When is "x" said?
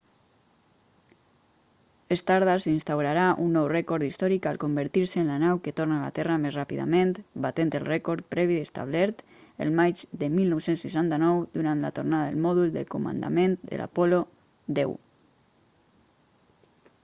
14.89-14.91